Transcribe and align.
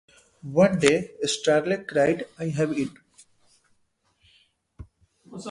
One 0.41 0.79
day 0.79 1.11
Starley 1.25 1.87
cried 1.87 2.25
'I 2.39 2.45
have 2.45 2.71
it! 2.75 2.89